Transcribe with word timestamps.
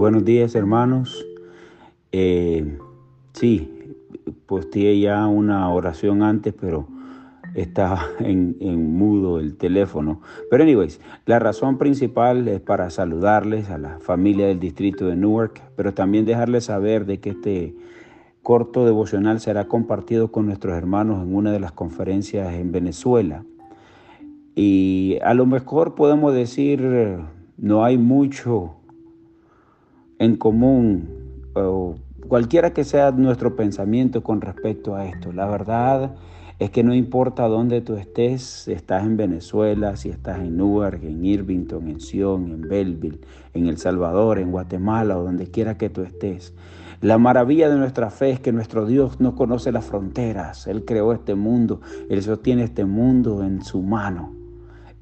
Buenos 0.00 0.24
días 0.24 0.54
hermanos. 0.54 1.26
Eh, 2.10 2.78
sí, 3.34 3.94
posteé 4.46 4.98
ya 4.98 5.26
una 5.26 5.68
oración 5.68 6.22
antes, 6.22 6.54
pero 6.58 6.88
está 7.54 7.98
en, 8.18 8.56
en, 8.60 8.94
mudo 8.96 9.38
el 9.38 9.58
teléfono. 9.58 10.22
Pero 10.50 10.62
anyways, 10.62 11.02
la 11.26 11.38
razón 11.38 11.76
principal 11.76 12.48
es 12.48 12.62
para 12.62 12.88
saludarles 12.88 13.68
a 13.68 13.76
la 13.76 13.98
familia 13.98 14.46
del 14.46 14.58
distrito 14.58 15.04
de 15.04 15.16
Newark, 15.16 15.60
pero 15.76 15.92
también 15.92 16.24
dejarles 16.24 16.64
saber 16.64 17.04
de 17.04 17.20
que 17.20 17.30
este 17.30 17.74
corto 18.42 18.86
devocional 18.86 19.38
será 19.38 19.68
compartido 19.68 20.32
con 20.32 20.46
nuestros 20.46 20.78
hermanos 20.78 21.22
en 21.22 21.34
una 21.34 21.52
de 21.52 21.60
las 21.60 21.72
conferencias 21.72 22.54
en 22.54 22.72
Venezuela. 22.72 23.44
Y 24.54 25.18
a 25.22 25.34
lo 25.34 25.44
mejor 25.44 25.94
podemos 25.94 26.32
decir, 26.32 27.18
no 27.58 27.84
hay 27.84 27.98
mucho 27.98 28.79
en 30.20 30.36
común, 30.36 31.08
o 31.54 31.96
cualquiera 32.28 32.74
que 32.74 32.84
sea 32.84 33.10
nuestro 33.10 33.56
pensamiento 33.56 34.22
con 34.22 34.42
respecto 34.42 34.94
a 34.94 35.06
esto. 35.06 35.32
La 35.32 35.46
verdad 35.46 36.14
es 36.58 36.70
que 36.70 36.84
no 36.84 36.94
importa 36.94 37.48
dónde 37.48 37.80
tú 37.80 37.94
estés, 37.94 38.42
si 38.42 38.72
estás 38.72 39.02
en 39.04 39.16
Venezuela, 39.16 39.96
si 39.96 40.10
estás 40.10 40.40
en 40.40 40.58
Newark, 40.58 41.02
en 41.04 41.24
Irvington, 41.24 41.88
en 41.88 42.00
Sion, 42.00 42.50
en 42.50 42.60
Belleville, 42.68 43.20
en 43.54 43.66
El 43.66 43.78
Salvador, 43.78 44.38
en 44.38 44.52
Guatemala 44.52 45.18
o 45.18 45.24
donde 45.24 45.50
quiera 45.50 45.78
que 45.78 45.88
tú 45.88 46.02
estés. 46.02 46.52
La 47.00 47.16
maravilla 47.16 47.70
de 47.70 47.78
nuestra 47.78 48.10
fe 48.10 48.28
es 48.28 48.40
que 48.40 48.52
nuestro 48.52 48.84
Dios 48.84 49.20
no 49.20 49.34
conoce 49.34 49.72
las 49.72 49.86
fronteras. 49.86 50.66
Él 50.66 50.84
creó 50.84 51.14
este 51.14 51.34
mundo, 51.34 51.80
Él 52.10 52.22
sostiene 52.22 52.64
este 52.64 52.84
mundo 52.84 53.42
en 53.42 53.64
su 53.64 53.80
mano 53.80 54.39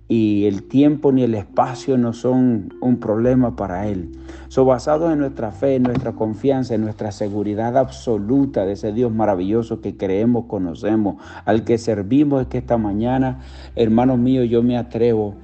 y 0.09 0.47
el 0.47 0.63
tiempo 0.63 1.13
ni 1.13 1.23
el 1.23 1.35
espacio 1.35 1.99
no 1.99 2.15
son 2.15 2.75
un 2.81 2.99
problema 2.99 3.57
para 3.57 3.87
Él. 3.89 4.11
Son 4.49 4.67
basados 4.67 5.13
en 5.13 5.19
nuestra 5.19 5.53
fe, 5.53 5.75
en 5.75 5.83
nuestra 5.83 6.13
confianza, 6.13 6.75
en 6.75 6.81
nuestra 6.81 7.13
seguridad 7.13 7.77
absoluta 7.77 8.65
de 8.65 8.73
ese 8.73 8.93
Dios 8.93 9.13
maravilloso 9.13 9.83
que 9.83 9.97
creemos, 9.97 10.47
conocemos, 10.47 11.23
al 11.45 11.65
que 11.65 11.77
servimos. 11.77 12.43
Es 12.43 12.49
que 12.49 12.59
esta 12.59 12.79
mañana, 12.79 13.41
hermanos 13.77 14.19
míos, 14.19 14.49
yo 14.49 14.63
me 14.63 14.79
atrevo 14.79 15.37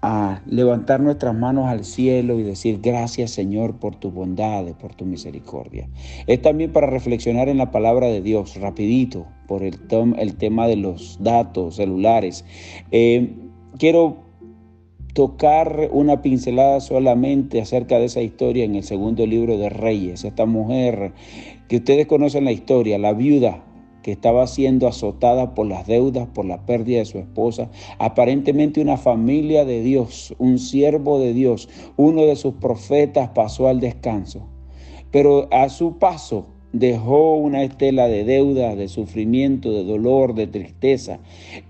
a 0.00 0.40
levantar 0.46 1.00
nuestras 1.00 1.34
manos 1.34 1.66
al 1.66 1.84
cielo 1.84 2.38
y 2.38 2.44
decir 2.44 2.78
gracias 2.80 3.32
Señor 3.32 3.80
por 3.80 3.96
tu 3.96 4.12
bondad, 4.12 4.64
por 4.80 4.94
tu 4.94 5.04
misericordia. 5.04 5.88
Es 6.26 6.40
también 6.40 6.72
para 6.72 6.86
reflexionar 6.86 7.48
en 7.48 7.58
la 7.58 7.70
palabra 7.72 8.06
de 8.06 8.20
Dios, 8.20 8.56
rapidito, 8.60 9.26
por 9.48 9.62
el, 9.62 9.78
el 10.18 10.36
tema 10.36 10.66
de 10.66 10.76
los 10.76 11.18
datos 11.20 11.76
celulares. 11.76 12.44
Eh, 12.92 13.47
quiero 13.76 14.28
tocar 15.14 15.88
una 15.92 16.22
pincelada 16.22 16.80
solamente 16.80 17.60
acerca 17.60 17.98
de 17.98 18.04
esa 18.04 18.22
historia 18.22 18.64
en 18.64 18.76
el 18.76 18.84
segundo 18.84 19.26
libro 19.26 19.58
de 19.58 19.68
Reyes. 19.68 20.24
Esta 20.24 20.46
mujer 20.46 21.12
que 21.68 21.76
ustedes 21.76 22.06
conocen 22.06 22.44
la 22.44 22.52
historia, 22.52 22.98
la 22.98 23.12
viuda 23.12 23.64
que 24.02 24.12
estaba 24.12 24.46
siendo 24.46 24.86
azotada 24.86 25.54
por 25.54 25.66
las 25.66 25.86
deudas, 25.86 26.28
por 26.28 26.44
la 26.44 26.64
pérdida 26.64 27.00
de 27.00 27.04
su 27.04 27.18
esposa, 27.18 27.68
aparentemente 27.98 28.80
una 28.80 28.96
familia 28.96 29.64
de 29.64 29.82
Dios, 29.82 30.34
un 30.38 30.58
siervo 30.58 31.18
de 31.18 31.34
Dios, 31.34 31.68
uno 31.96 32.22
de 32.22 32.36
sus 32.36 32.54
profetas 32.54 33.30
pasó 33.30 33.66
al 33.66 33.80
descanso. 33.80 34.46
Pero 35.10 35.48
a 35.50 35.68
su 35.68 35.98
paso 35.98 36.46
dejó 36.72 37.36
una 37.36 37.62
estela 37.62 38.08
de 38.08 38.24
deuda, 38.24 38.76
de 38.76 38.88
sufrimiento, 38.88 39.72
de 39.72 39.84
dolor, 39.84 40.34
de 40.34 40.46
tristeza. 40.46 41.18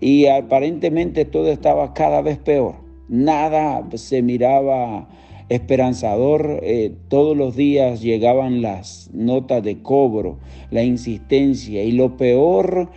Y 0.00 0.26
aparentemente 0.26 1.24
todo 1.24 1.50
estaba 1.50 1.94
cada 1.94 2.22
vez 2.22 2.38
peor. 2.38 2.76
Nada 3.08 3.86
se 3.94 4.22
miraba 4.22 5.08
esperanzador. 5.48 6.60
Eh, 6.62 6.92
todos 7.08 7.36
los 7.36 7.56
días 7.56 8.02
llegaban 8.02 8.62
las 8.62 9.10
notas 9.12 9.62
de 9.62 9.80
cobro, 9.80 10.38
la 10.70 10.82
insistencia 10.82 11.82
y 11.82 11.92
lo 11.92 12.16
peor, 12.16 12.90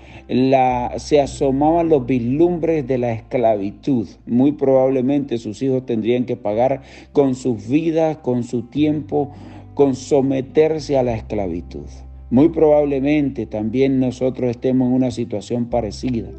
se 0.97 1.19
asomaban 1.19 1.89
los 1.89 2.06
vislumbres 2.06 2.88
de 2.88 2.97
la 2.97 3.12
esclavitud. 3.13 4.07
Muy 4.25 4.53
probablemente 4.53 5.38
sus 5.38 5.62
hijos 5.62 5.85
tendrían 5.85 6.25
que 6.25 6.38
pagar 6.38 6.81
con 7.12 7.35
sus 7.35 7.68
vidas, 7.68 8.18
con 8.18 8.44
su 8.44 8.63
tiempo, 8.63 9.31
con 9.73 9.95
someterse 9.95 10.97
a 10.97 11.03
la 11.03 11.15
esclavitud. 11.15 11.85
Muy 12.29 12.49
probablemente 12.49 13.45
también 13.45 13.99
nosotros 13.99 14.49
estemos 14.51 14.87
en 14.87 14.93
una 14.93 15.11
situación 15.11 15.65
parecida. 15.65 16.29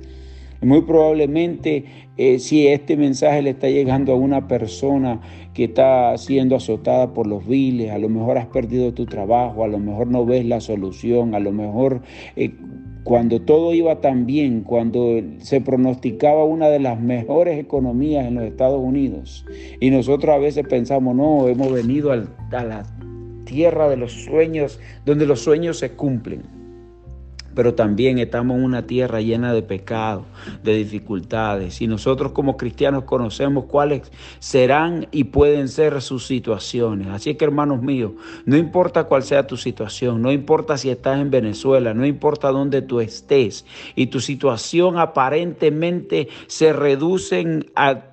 Muy 0.62 0.82
probablemente 0.82 1.84
eh, 2.16 2.38
si 2.38 2.69
este 2.69 2.97
mensaje 2.97 3.43
le 3.43 3.50
está 3.50 3.69
llegando 3.69 4.12
a 4.12 4.16
una 4.16 4.47
persona 4.47 5.20
que 5.54 5.65
está 5.65 6.16
siendo 6.16 6.54
azotada 6.56 7.12
por 7.12 7.26
los 7.26 7.47
viles, 7.47 7.91
a 7.91 7.98
lo 7.98 8.09
mejor 8.09 8.38
has 8.38 8.47
perdido 8.47 8.94
tu 8.94 9.04
trabajo, 9.04 9.64
a 9.64 9.69
lo 9.69 9.78
mejor 9.78 10.06
no 10.06 10.25
ves 10.25 10.47
la 10.47 10.60
solución, 10.60 11.34
a 11.34 11.41
lo 11.41 11.50
mejor 11.53 12.03
eh, 12.37 12.54
cuando 13.03 13.43
todo 13.43 13.75
iba 13.75 14.00
tan 14.00 14.25
bien, 14.25 14.62
cuando 14.62 15.20
se 15.38 15.60
pronosticaba 15.60 16.44
una 16.44 16.69
de 16.69 16.78
las 16.78 17.00
mejores 17.00 17.59
economías 17.59 18.26
en 18.26 18.37
los 18.37 18.44
Estados 18.44 18.81
Unidos, 18.81 19.44
y 19.81 19.91
nosotros 19.91 20.34
a 20.34 20.38
veces 20.38 20.64
pensamos, 20.69 21.16
no, 21.16 21.49
hemos 21.49 21.72
venido 21.72 22.12
a 22.12 22.16
la 22.62 22.84
tierra 23.45 23.89
de 23.89 23.97
los 23.97 24.13
sueños, 24.13 24.79
donde 25.05 25.27
los 25.27 25.41
sueños 25.41 25.79
se 25.79 25.93
cumplen. 25.93 26.43
Pero 27.55 27.75
también 27.75 28.19
estamos 28.19 28.57
en 28.57 28.65
una 28.65 28.87
tierra 28.87 29.21
llena 29.21 29.53
de 29.53 29.63
pecado, 29.63 30.25
de 30.63 30.75
dificultades. 30.75 31.83
Y 31.83 31.87
nosotros 31.87 32.33
como 32.33 32.57
cristianos 32.57 33.05
conocemos 33.05 33.67
cuáles 33.67 34.11
serán 34.39 35.07
y 35.11 35.25
pueden 35.25 35.69
ser 35.69 36.01
sus 36.01 36.27
situaciones. 36.27 37.09
Así 37.09 37.35
que 37.35 37.45
hermanos 37.45 37.83
míos, 37.83 38.13
no 38.47 38.57
importa 38.57 39.05
cuál 39.05 39.23
sea 39.23 39.47
tu 39.47 39.59
situación, 39.59 40.23
no 40.23 40.33
importa 40.33 40.79
si 40.79 40.89
estás 40.89 41.21
en 41.21 41.31
Venezuela, 41.31 41.93
no 41.93 42.07
importa 42.07 42.49
dónde 42.49 42.81
tú 42.81 43.01
estés 43.01 43.67
y 43.95 44.07
tu 44.07 44.21
situación 44.21 44.99
aparentemente 44.99 46.29
se 46.47 46.73
reduce 46.73 47.67
a 47.75 48.12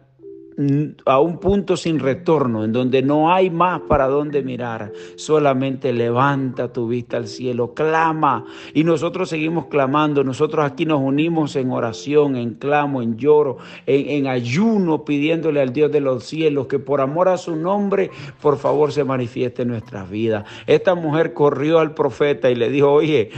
a 1.05 1.19
un 1.19 1.39
punto 1.39 1.77
sin 1.77 1.99
retorno, 1.99 2.65
en 2.65 2.73
donde 2.73 3.01
no 3.01 3.31
hay 3.31 3.49
más 3.49 3.81
para 3.81 4.07
dónde 4.07 4.41
mirar. 4.41 4.91
Solamente 5.15 5.93
levanta 5.93 6.73
tu 6.73 6.87
vista 6.87 7.17
al 7.17 7.27
cielo, 7.27 7.73
clama. 7.73 8.45
Y 8.73 8.83
nosotros 8.83 9.29
seguimos 9.29 9.67
clamando. 9.67 10.23
Nosotros 10.23 10.65
aquí 10.65 10.85
nos 10.85 10.99
unimos 11.01 11.55
en 11.55 11.71
oración, 11.71 12.35
en 12.35 12.55
clamo, 12.55 13.01
en 13.01 13.15
lloro, 13.17 13.57
en, 13.85 14.09
en 14.09 14.27
ayuno, 14.27 15.05
pidiéndole 15.05 15.61
al 15.61 15.71
Dios 15.71 15.91
de 15.91 16.01
los 16.01 16.25
cielos 16.25 16.67
que 16.67 16.79
por 16.79 16.99
amor 16.99 17.29
a 17.29 17.37
su 17.37 17.55
nombre, 17.55 18.11
por 18.41 18.57
favor, 18.57 18.91
se 18.91 19.03
manifieste 19.03 19.61
en 19.61 19.69
nuestras 19.69 20.09
vidas. 20.09 20.45
Esta 20.67 20.93
mujer 20.93 21.33
corrió 21.33 21.79
al 21.79 21.93
profeta 21.93 22.49
y 22.49 22.55
le 22.55 22.69
dijo, 22.69 22.91
oye, 22.91 23.29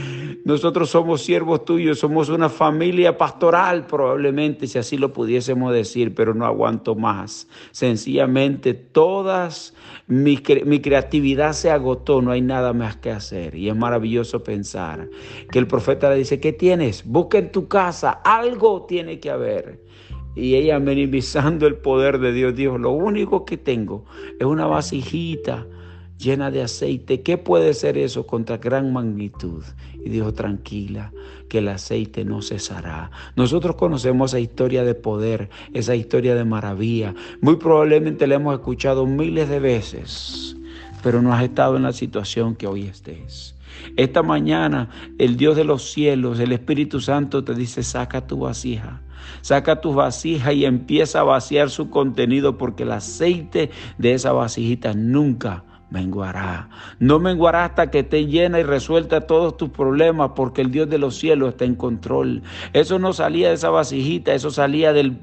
nosotros 0.44 0.90
somos 0.90 1.22
siervos 1.22 1.64
tuyos, 1.64 2.00
somos 2.00 2.28
una 2.30 2.48
familia 2.48 3.16
pastoral, 3.16 3.86
probablemente, 3.86 4.66
si 4.66 4.78
así 4.78 4.96
lo 4.96 5.12
pudiésemos 5.12 5.72
decir, 5.72 6.14
pero 6.14 6.34
no 6.34 6.46
aguanto 6.46 6.94
más 6.96 7.11
Sencillamente 7.70 8.74
todas 8.74 9.74
mi, 10.06 10.42
mi, 10.64 10.80
creatividad 10.80 11.52
se 11.52 11.70
agotó, 11.70 12.22
no 12.22 12.30
hay 12.32 12.40
nada 12.40 12.72
más 12.72 12.96
que 12.96 13.10
hacer. 13.10 13.54
Y 13.54 13.68
es 13.68 13.76
maravilloso 13.76 14.42
pensar 14.42 15.08
que 15.50 15.58
el 15.58 15.66
profeta 15.66 16.10
le 16.10 16.16
dice, 16.16 16.40
¿qué 16.40 16.52
tienes? 16.52 17.04
Busca 17.04 17.38
en 17.38 17.52
tu 17.52 17.68
casa, 17.68 18.10
algo 18.24 18.86
tiene 18.86 19.20
que 19.20 19.30
haber. 19.30 19.80
Y 20.34 20.54
ella 20.54 20.78
minimizando 20.78 21.66
el 21.66 21.76
poder 21.76 22.18
de 22.18 22.32
Dios, 22.32 22.54
dijo, 22.54 22.78
lo 22.78 22.90
único 22.90 23.44
que 23.44 23.58
tengo 23.58 24.04
es 24.38 24.46
una 24.46 24.66
vasijita 24.66 25.66
llena 26.22 26.50
de 26.50 26.62
aceite. 26.62 27.22
¿Qué 27.22 27.36
puede 27.36 27.74
ser 27.74 27.98
eso 27.98 28.26
contra 28.26 28.58
gran 28.58 28.92
magnitud? 28.92 29.62
Y 30.04 30.08
dijo, 30.08 30.32
tranquila, 30.32 31.12
que 31.48 31.58
el 31.58 31.68
aceite 31.68 32.24
no 32.24 32.40
cesará. 32.40 33.10
Nosotros 33.36 33.76
conocemos 33.76 34.30
esa 34.30 34.40
historia 34.40 34.84
de 34.84 34.94
poder, 34.94 35.50
esa 35.74 35.94
historia 35.94 36.34
de 36.34 36.44
maravilla. 36.44 37.14
Muy 37.40 37.56
probablemente 37.56 38.26
la 38.26 38.36
hemos 38.36 38.54
escuchado 38.54 39.04
miles 39.06 39.48
de 39.48 39.60
veces, 39.60 40.56
pero 41.02 41.20
no 41.20 41.32
has 41.32 41.42
estado 41.42 41.76
en 41.76 41.82
la 41.82 41.92
situación 41.92 42.54
que 42.54 42.66
hoy 42.66 42.84
estés. 42.84 43.54
Esta 43.96 44.22
mañana 44.22 44.88
el 45.18 45.36
Dios 45.36 45.56
de 45.56 45.64
los 45.64 45.90
cielos, 45.90 46.38
el 46.38 46.52
Espíritu 46.52 47.00
Santo 47.00 47.42
te 47.42 47.54
dice, 47.54 47.82
saca 47.82 48.26
tu 48.26 48.38
vasija. 48.38 49.02
Saca 49.40 49.80
tu 49.80 49.94
vasija 49.94 50.52
y 50.52 50.64
empieza 50.64 51.20
a 51.20 51.24
vaciar 51.24 51.70
su 51.70 51.90
contenido 51.90 52.58
porque 52.58 52.82
el 52.82 52.92
aceite 52.92 53.70
de 53.98 54.14
esa 54.14 54.32
vasijita 54.32 54.94
nunca 54.94 55.64
menguará. 55.92 56.70
No 56.98 57.18
menguará 57.18 57.66
hasta 57.66 57.90
que 57.90 58.00
esté 58.00 58.26
llena 58.26 58.58
y 58.58 58.62
resuelta 58.62 59.26
todos 59.26 59.56
tus 59.56 59.68
problemas 59.68 60.30
porque 60.34 60.62
el 60.62 60.70
Dios 60.70 60.88
de 60.88 60.98
los 60.98 61.16
cielos 61.16 61.50
está 61.50 61.66
en 61.66 61.74
control. 61.74 62.42
Eso 62.72 62.98
no 62.98 63.12
salía 63.12 63.48
de 63.48 63.54
esa 63.54 63.68
vasijita, 63.68 64.32
eso 64.32 64.50
salía 64.50 64.94
del 64.94 65.18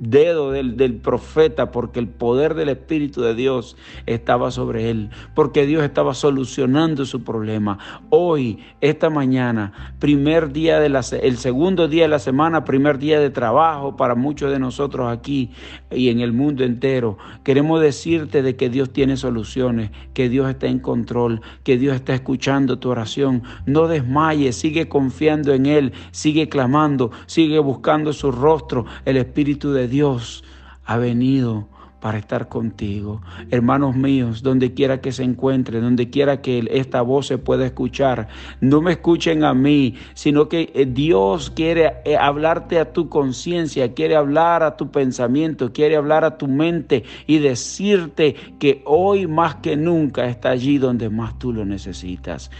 dedo 0.00 0.50
del, 0.52 0.94
profeta 0.96 1.70
porque 1.70 2.00
el 2.00 2.08
poder 2.08 2.54
del 2.54 2.68
Espíritu 2.68 3.22
de 3.22 3.34
Dios 3.34 3.76
estaba 4.06 4.50
sobre 4.50 4.90
él, 4.90 5.10
porque 5.34 5.66
Dios 5.66 5.82
estaba 5.82 6.14
solucionando 6.14 7.04
su 7.04 7.24
problema. 7.24 7.78
Hoy, 8.10 8.58
esta 8.80 9.10
mañana, 9.10 9.94
primer 9.98 10.52
día 10.52 10.80
de 10.80 10.88
la, 10.88 11.00
el 11.22 11.36
segundo 11.38 11.88
día 11.88 12.04
de 12.04 12.08
la 12.08 12.18
semana, 12.18 12.64
primer 12.64 12.98
día 12.98 13.20
de 13.20 13.30
trabajo 13.30 13.96
para 13.96 14.14
muchos 14.14 14.50
de 14.50 14.58
nosotros 14.58 15.10
aquí 15.10 15.50
y 15.90 16.08
en 16.08 16.20
el 16.20 16.32
mundo 16.32 16.64
entero, 16.64 17.18
queremos 17.42 17.80
decirte 17.80 18.42
de 18.42 18.56
que 18.56 18.70
Dios 18.70 18.92
tiene 18.92 19.16
soluciones, 19.16 19.90
que 20.12 20.28
Dios 20.28 20.48
está 20.48 20.66
en 20.66 20.78
control, 20.78 21.40
que 21.62 21.78
Dios 21.78 21.94
está 21.94 22.14
escuchando 22.14 22.78
tu 22.78 22.90
oración. 22.90 23.42
No 23.66 23.88
desmayes, 23.88 24.56
sigue 24.56 24.88
confiando 24.88 25.52
en 25.52 25.66
Él, 25.66 25.92
sigue 26.10 26.48
clamando, 26.48 27.10
sigue 27.26 27.58
buscando 27.58 28.12
su 28.12 28.32
rostro. 28.32 28.86
El 29.04 29.16
Espíritu 29.16 29.72
de 29.72 29.83
Dios 29.88 30.44
ha 30.84 30.96
venido 30.96 31.68
para 32.04 32.18
estar 32.18 32.48
contigo. 32.48 33.22
Hermanos 33.50 33.96
míos, 33.96 34.42
donde 34.42 34.74
quiera 34.74 35.00
que 35.00 35.10
se 35.10 35.22
encuentre, 35.22 35.80
donde 35.80 36.10
quiera 36.10 36.42
que 36.42 36.68
esta 36.70 37.00
voz 37.00 37.28
se 37.28 37.38
pueda 37.38 37.64
escuchar, 37.64 38.28
no 38.60 38.82
me 38.82 38.92
escuchen 38.92 39.42
a 39.42 39.54
mí, 39.54 39.94
sino 40.12 40.50
que 40.50 40.70
eh, 40.74 40.84
Dios 40.84 41.50
quiere 41.50 41.94
eh, 42.04 42.18
hablarte 42.18 42.78
a 42.78 42.92
tu 42.92 43.08
conciencia, 43.08 43.94
quiere 43.94 44.16
hablar 44.16 44.62
a 44.62 44.76
tu 44.76 44.90
pensamiento, 44.90 45.72
quiere 45.72 45.96
hablar 45.96 46.26
a 46.26 46.36
tu 46.36 46.46
mente 46.46 47.04
y 47.26 47.38
decirte 47.38 48.36
que 48.58 48.82
hoy 48.84 49.26
más 49.26 49.54
que 49.54 49.74
nunca 49.74 50.26
está 50.26 50.50
allí 50.50 50.76
donde 50.76 51.08
más 51.08 51.38
tú 51.38 51.54
lo 51.54 51.64
necesitas, 51.64 52.50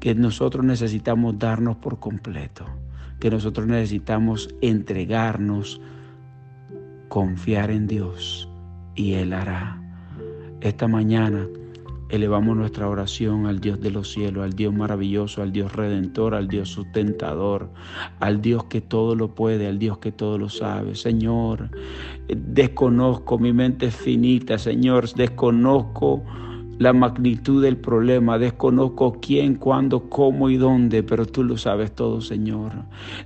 que 0.00 0.16
nosotros 0.16 0.64
necesitamos 0.64 1.38
darnos 1.38 1.76
por 1.76 2.00
completo, 2.00 2.64
que 3.20 3.30
nosotros 3.30 3.68
necesitamos 3.68 4.48
entregarnos 4.60 5.80
confiar 7.12 7.70
en 7.70 7.86
Dios 7.86 8.48
y 8.94 9.12
Él 9.12 9.34
hará. 9.34 9.78
Esta 10.62 10.88
mañana 10.88 11.46
elevamos 12.08 12.56
nuestra 12.56 12.88
oración 12.88 13.44
al 13.44 13.60
Dios 13.60 13.78
de 13.82 13.90
los 13.90 14.10
cielos, 14.10 14.42
al 14.42 14.54
Dios 14.54 14.72
maravilloso, 14.72 15.42
al 15.42 15.52
Dios 15.52 15.74
redentor, 15.74 16.34
al 16.34 16.48
Dios 16.48 16.70
sustentador, 16.70 17.70
al 18.18 18.40
Dios 18.40 18.64
que 18.64 18.80
todo 18.80 19.14
lo 19.14 19.34
puede, 19.34 19.66
al 19.66 19.78
Dios 19.78 19.98
que 19.98 20.10
todo 20.10 20.38
lo 20.38 20.48
sabe. 20.48 20.94
Señor, 20.94 21.68
desconozco, 22.34 23.38
mi 23.38 23.52
mente 23.52 23.88
es 23.88 23.94
finita, 23.94 24.56
Señor, 24.56 25.12
desconozco 25.12 26.24
la 26.82 26.92
magnitud 26.92 27.62
del 27.62 27.76
problema. 27.76 28.38
Desconozco 28.38 29.18
quién, 29.20 29.54
cuándo, 29.54 30.08
cómo 30.08 30.50
y 30.50 30.56
dónde, 30.56 31.02
pero 31.02 31.26
tú 31.26 31.44
lo 31.44 31.56
sabes 31.56 31.94
todo, 31.94 32.20
Señor. 32.20 32.72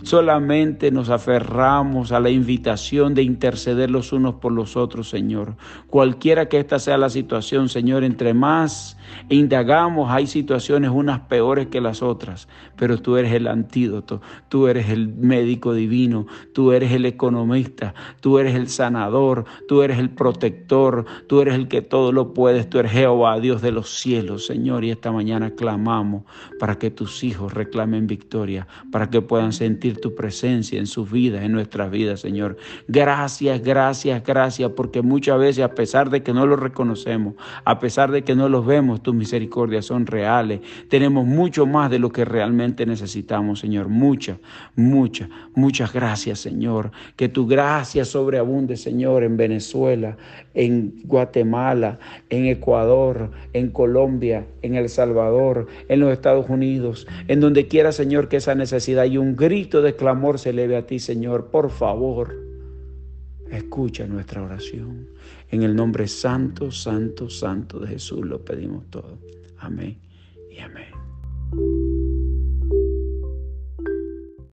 Solamente 0.02 0.90
nos 0.90 1.08
aferramos 1.08 2.12
a 2.12 2.20
la 2.20 2.30
invitación 2.30 3.14
de 3.14 3.22
interceder 3.22 3.90
los 3.90 4.12
unos 4.12 4.34
por 4.34 4.52
los 4.52 4.76
otros, 4.76 5.08
Señor. 5.08 5.56
Cualquiera 5.88 6.48
que 6.48 6.58
esta 6.58 6.78
sea 6.78 6.98
la 6.98 7.08
situación, 7.08 7.68
Señor, 7.68 8.04
entre 8.04 8.34
más 8.34 8.98
indagamos, 9.28 10.10
hay 10.10 10.26
situaciones 10.26 10.90
unas 10.92 11.20
peores 11.20 11.68
que 11.68 11.80
las 11.80 12.02
otras, 12.02 12.48
pero 12.76 12.98
tú 12.98 13.16
eres 13.16 13.32
el 13.32 13.48
antídoto, 13.48 14.20
tú 14.48 14.68
eres 14.68 14.90
el 14.90 15.08
médico 15.08 15.72
divino, 15.72 16.26
tú 16.52 16.72
eres 16.72 16.92
el 16.92 17.06
economista, 17.06 17.94
tú 18.20 18.38
eres 18.38 18.54
el 18.54 18.68
sanador, 18.68 19.44
tú 19.66 19.82
eres 19.82 19.98
el 19.98 20.10
protector, 20.10 21.06
tú 21.26 21.40
eres 21.40 21.54
el 21.54 21.68
que 21.68 21.82
todo 21.82 22.12
lo 22.12 22.34
puedes, 22.34 22.68
tú 22.68 22.78
eres 22.78 22.92
Jehová, 22.92 23.40
Dios 23.46 23.62
de 23.62 23.70
los 23.70 24.00
cielos, 24.00 24.44
Señor, 24.44 24.84
y 24.84 24.90
esta 24.90 25.12
mañana 25.12 25.52
clamamos 25.52 26.24
para 26.58 26.80
que 26.80 26.90
tus 26.90 27.22
hijos 27.22 27.54
reclamen 27.54 28.08
victoria, 28.08 28.66
para 28.90 29.08
que 29.08 29.22
puedan 29.22 29.52
sentir 29.52 30.00
tu 30.00 30.16
presencia 30.16 30.80
en 30.80 30.88
sus 30.88 31.08
vidas, 31.08 31.44
en 31.44 31.52
nuestras 31.52 31.88
vidas, 31.92 32.18
Señor. 32.18 32.56
Gracias, 32.88 33.62
gracias, 33.62 34.24
gracias, 34.24 34.72
porque 34.72 35.00
muchas 35.00 35.38
veces 35.38 35.62
a 35.62 35.76
pesar 35.76 36.10
de 36.10 36.24
que 36.24 36.32
no 36.32 36.44
los 36.44 36.58
reconocemos, 36.58 37.34
a 37.64 37.78
pesar 37.78 38.10
de 38.10 38.24
que 38.24 38.34
no 38.34 38.48
los 38.48 38.66
vemos, 38.66 39.00
tus 39.00 39.14
misericordias 39.14 39.84
son 39.84 40.06
reales. 40.06 40.60
Tenemos 40.88 41.24
mucho 41.24 41.66
más 41.66 41.88
de 41.88 42.00
lo 42.00 42.10
que 42.10 42.24
realmente 42.24 42.84
necesitamos, 42.84 43.60
Señor. 43.60 43.86
Muchas, 43.86 44.38
muchas, 44.74 45.28
muchas 45.54 45.92
gracias, 45.92 46.40
Señor. 46.40 46.90
Que 47.14 47.28
tu 47.28 47.46
gracia 47.46 48.04
sobreabunde, 48.04 48.76
Señor, 48.76 49.22
en 49.22 49.36
Venezuela, 49.36 50.16
en 50.52 51.00
Guatemala, 51.04 52.00
en 52.28 52.46
Ecuador, 52.46 53.30
en 53.52 53.70
Colombia, 53.70 54.46
en 54.62 54.74
El 54.74 54.88
Salvador, 54.88 55.66
en 55.88 56.00
los 56.00 56.12
Estados 56.12 56.48
Unidos, 56.48 57.06
en 57.28 57.40
donde 57.40 57.68
quiera, 57.68 57.92
Señor, 57.92 58.28
que 58.28 58.36
esa 58.36 58.54
necesidad 58.54 59.04
y 59.04 59.18
un 59.18 59.36
grito 59.36 59.82
de 59.82 59.96
clamor 59.96 60.38
se 60.38 60.50
eleve 60.50 60.76
a 60.76 60.86
ti, 60.86 60.98
Señor. 60.98 61.46
Por 61.46 61.70
favor, 61.70 62.34
escucha 63.50 64.06
nuestra 64.06 64.42
oración. 64.42 65.08
En 65.50 65.62
el 65.62 65.76
nombre 65.76 66.08
santo, 66.08 66.70
santo, 66.70 67.30
santo 67.30 67.78
de 67.78 67.88
Jesús 67.88 68.26
lo 68.26 68.44
pedimos 68.44 68.86
todo. 68.90 69.18
Amén 69.58 69.98
y 70.50 70.58
amén. 70.58 71.85